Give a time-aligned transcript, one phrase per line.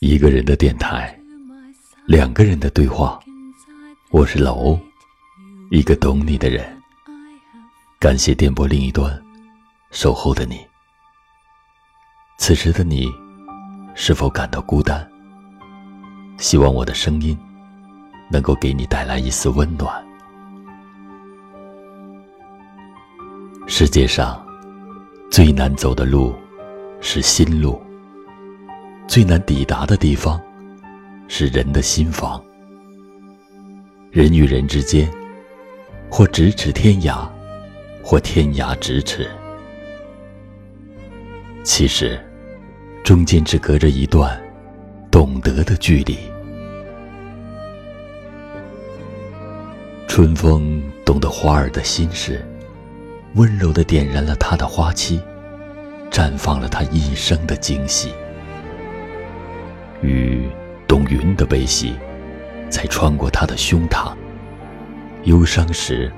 [0.00, 1.14] 一个人的电台，
[2.06, 3.20] 两个人的对话。
[4.10, 4.80] 我是老欧，
[5.70, 6.64] 一个懂你的人。
[7.98, 9.22] 感谢电波另一端
[9.90, 10.66] 守候的你。
[12.38, 13.12] 此时的你，
[13.94, 15.06] 是否感到孤单？
[16.38, 17.38] 希望我的声音
[18.30, 20.02] 能够给你带来一丝温暖。
[23.66, 24.42] 世界上
[25.30, 26.34] 最难走的路
[27.02, 27.78] 是心路。
[29.06, 30.40] 最难抵达的地方，
[31.26, 32.42] 是人的心房。
[34.10, 35.08] 人与人之间，
[36.10, 37.28] 或咫尺天涯，
[38.02, 39.28] 或天涯咫尺。
[41.62, 42.18] 其实，
[43.04, 44.40] 中间只隔着一段
[45.10, 46.16] 懂得的距离。
[50.08, 52.44] 春风懂得花儿的心事，
[53.34, 55.20] 温柔的点燃了它的花期，
[56.10, 58.12] 绽放了它一生的惊喜。
[60.02, 60.48] 雨
[60.86, 61.94] 懂云的悲喜，
[62.70, 64.12] 才穿过他的胸膛。
[65.24, 66.10] 忧伤时，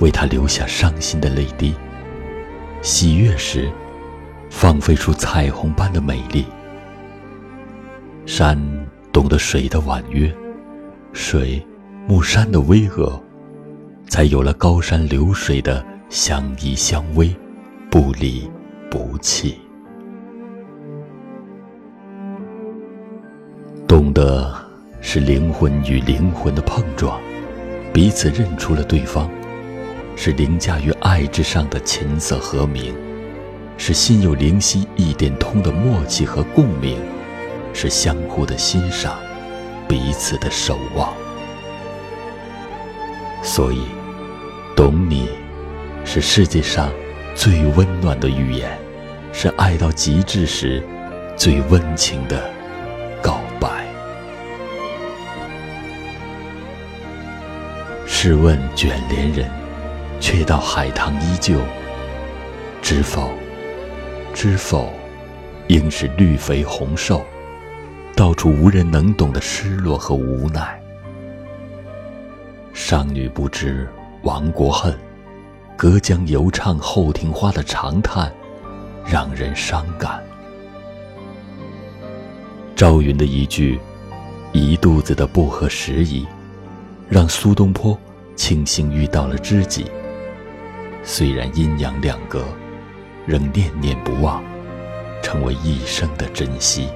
[0.00, 1.72] 为他留下伤心的泪滴；
[2.82, 3.70] 喜悦时，
[4.50, 6.46] 放飞出彩虹般的美丽。
[8.24, 8.58] 山
[9.12, 10.34] 懂得水的婉约，
[11.12, 11.64] 水
[12.06, 13.20] 木山的巍峨，
[14.08, 17.34] 才有了高山流水的相依相偎，
[17.90, 18.50] 不离
[18.90, 19.58] 不弃。
[23.88, 24.54] 懂得
[25.00, 27.18] 是灵魂与灵魂的碰撞，
[27.90, 29.26] 彼此认出了对方；
[30.14, 32.92] 是凌驾于爱之上的琴瑟和鸣；
[33.78, 36.98] 是心有灵犀一点通的默契和共鸣；
[37.72, 39.16] 是相互的欣赏，
[39.88, 41.10] 彼此的守望。
[43.42, 43.80] 所以，
[44.76, 45.30] 懂你，
[46.04, 46.90] 是世界上
[47.34, 48.70] 最温暖的语言，
[49.32, 50.82] 是爱到极致时
[51.38, 52.57] 最温情的。
[58.20, 59.48] 试问卷帘人，
[60.18, 61.60] 却道海棠依旧。
[62.82, 63.30] 知否？
[64.34, 64.92] 知否？
[65.68, 67.24] 应是绿肥红瘦，
[68.16, 70.82] 到处无人能懂的失落和无奈。
[72.72, 73.88] 商女不知
[74.22, 74.92] 亡国恨，
[75.76, 78.32] 隔江犹唱后庭花的长叹，
[79.06, 80.20] 让人伤感。
[82.74, 83.78] 赵云的一句
[84.50, 86.26] “一肚子的不合时宜”，
[87.08, 87.96] 让苏东坡。
[88.38, 89.90] 庆幸遇到了知己，
[91.02, 92.44] 虽然阴阳两隔，
[93.26, 94.40] 仍念念不忘，
[95.20, 96.88] 成为一生的珍惜。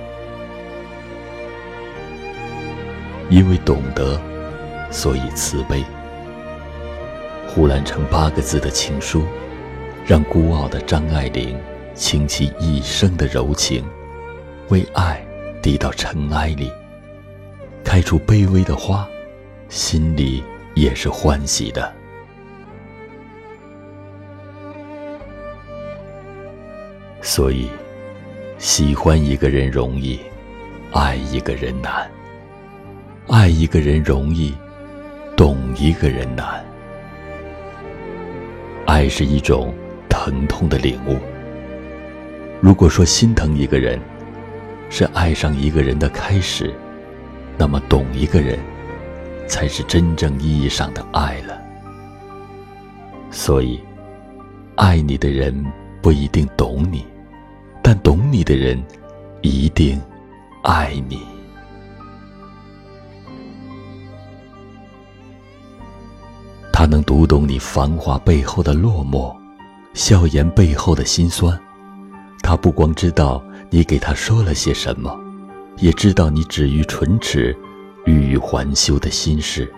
[3.28, 4.20] 因为懂得，
[4.92, 5.84] 所以慈悲。
[7.48, 9.24] 胡兰成八个字的情书，
[10.06, 11.58] 让孤傲的张爱玲
[11.92, 13.84] 倾其一生的柔情，
[14.68, 15.20] 为爱
[15.60, 16.70] 递到尘埃里，
[17.82, 19.08] 开出卑微的花，
[19.68, 20.40] 心里。
[20.74, 21.92] 也是欢喜的，
[27.20, 27.68] 所以
[28.58, 30.18] 喜欢一个人容易，
[30.92, 32.06] 爱一个人难；
[33.28, 34.54] 爱一个人容易，
[35.36, 36.64] 懂一个人难。
[38.86, 39.72] 爱是一种
[40.08, 41.18] 疼痛的领悟。
[42.60, 44.00] 如果说心疼一个人
[44.88, 46.72] 是爱上一个人的开始，
[47.58, 48.58] 那么懂一个人。
[49.46, 51.60] 才是真正意义上的爱了。
[53.30, 53.80] 所以，
[54.76, 55.64] 爱你的人
[56.00, 57.06] 不一定懂你，
[57.82, 58.82] 但懂你的人
[59.40, 60.00] 一定
[60.62, 61.20] 爱你。
[66.72, 69.34] 他能读懂你繁华背后的落寞，
[69.94, 71.58] 笑颜背后的辛酸。
[72.42, 75.16] 他不光知道你给他说了些什么，
[75.76, 77.56] 也知道你止于唇齿。
[78.04, 79.72] 欲还休的心事，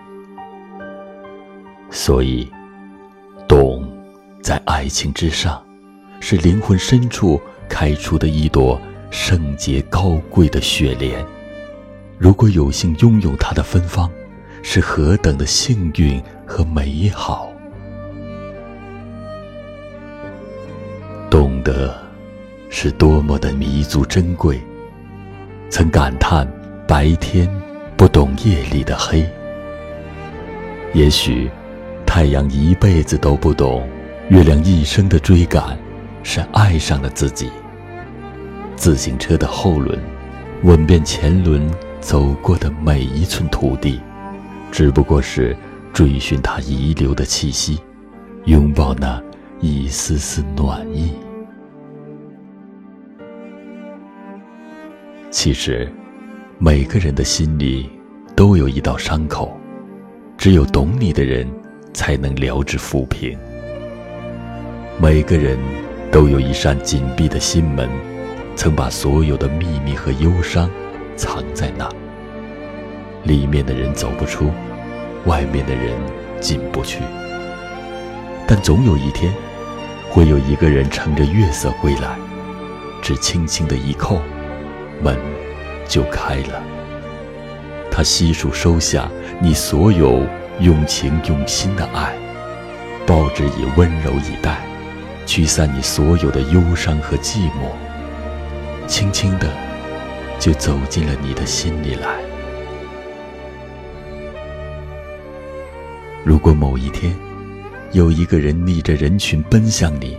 [1.91, 2.49] 所以，
[3.47, 3.87] 懂，
[4.41, 5.63] 在爱情之上，
[6.19, 8.81] 是灵魂深处开出的一朵
[9.11, 11.23] 圣洁高贵的雪莲。
[12.17, 14.09] 如果有幸拥有它的芬芳，
[14.63, 17.51] 是何等的幸运和美好！
[21.29, 21.95] 懂得，
[22.69, 24.59] 是多么的弥足珍贵。
[25.69, 26.47] 曾感叹
[26.87, 27.64] 白天。
[27.97, 29.25] 不懂夜里的黑，
[30.93, 31.49] 也许
[32.05, 33.87] 太阳一辈子都不懂，
[34.27, 35.77] 月亮一生的追赶，
[36.21, 37.49] 是爱上了自己。
[38.75, 39.97] 自行车的后轮，
[40.63, 41.65] 吻遍前轮
[42.01, 44.01] 走过的每一寸土地，
[44.71, 45.55] 只不过是
[45.93, 47.79] 追寻它遗留的气息，
[48.43, 49.23] 拥抱那
[49.61, 51.13] 一丝丝暖意。
[55.31, 55.89] 其实。
[56.57, 57.89] 每个人的心里
[58.33, 59.59] 都有一道伤口，
[60.37, 61.45] 只有懂你的人
[61.93, 63.37] 才能疗之抚平。
[64.97, 65.59] 每个人
[66.09, 67.89] 都有一扇紧闭的心门，
[68.55, 70.71] 曾把所有的秘密和忧伤
[71.17, 71.89] 藏在那，
[73.25, 74.49] 里面的人走不出，
[75.25, 75.93] 外面的人
[76.39, 76.99] 进不去。
[78.47, 79.33] 但总有一天，
[80.09, 82.17] 会有一个人乘着月色归来，
[83.01, 84.19] 只轻轻的一叩，
[85.03, 85.19] 门
[85.87, 86.61] 就开了。
[87.91, 89.09] 他悉数收下
[89.39, 90.21] 你所有
[90.59, 92.13] 用情用心的爱，
[93.05, 94.57] 报之以温柔以待，
[95.25, 97.69] 驱散你所有的忧伤和寂寞，
[98.87, 99.49] 轻轻的
[100.39, 102.07] 就走进了你的心里来。
[106.23, 107.15] 如果某一天，
[107.91, 110.17] 有一个人逆着人群奔向你，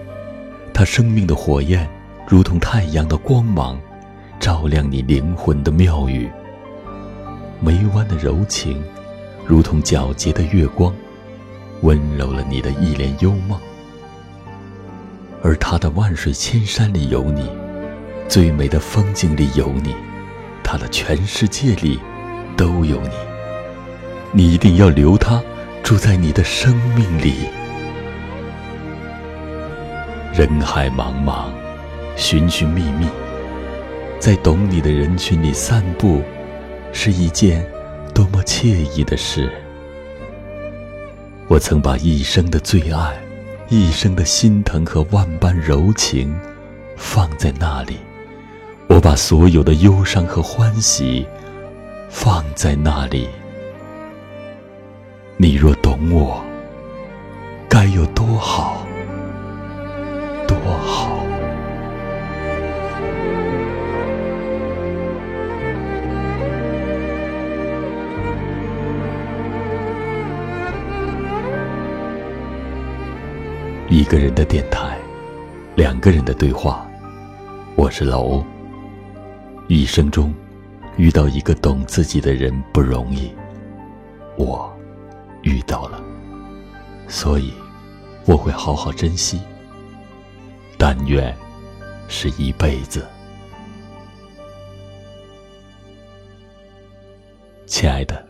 [0.73, 1.87] 他生命的火焰
[2.27, 3.79] 如同太阳的光芒，
[4.47, 6.31] 照亮你灵魂的庙宇。
[7.59, 8.81] 眉弯的柔情，
[9.45, 10.95] 如同皎洁的月光，
[11.83, 13.59] 温柔了你的一帘幽梦。
[15.43, 17.51] 而他的万水千山里有你，
[18.29, 19.93] 最美的风景里有你，
[20.63, 21.99] 他的全世界里
[22.57, 23.11] 都有你。
[24.31, 25.43] 你一定要留他
[25.83, 27.35] 住在你的生命里。
[30.33, 31.47] 人海茫茫，
[32.15, 33.09] 寻寻觅觅，
[34.19, 36.23] 在懂你的人群里散步，
[36.93, 37.65] 是一件
[38.15, 39.51] 多么惬意的事。
[41.49, 43.17] 我曾把一生的最爱、
[43.69, 46.35] 一生的心疼和万般柔情
[46.97, 47.99] 放在那里，
[48.89, 51.27] 我把所有的忧伤和欢喜
[52.09, 53.29] 放在那里。
[55.37, 56.43] 你若懂我，
[57.69, 58.86] 该有多好！
[73.89, 74.99] 一个人的电台，
[75.77, 76.85] 两个人的对话。
[77.77, 78.45] 我是老欧。
[79.69, 80.35] 一生中
[80.97, 83.33] 遇到一个懂自己的人不容易，
[84.37, 84.77] 我
[85.43, 86.03] 遇到了，
[87.07, 87.53] 所以
[88.25, 89.41] 我会好好珍惜。
[90.77, 91.33] 但愿
[92.09, 93.07] 是一辈子，
[97.67, 98.27] 亲爱的，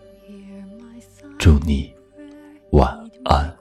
[1.38, 1.90] 祝你
[2.72, 2.94] 晚
[3.24, 3.55] 安。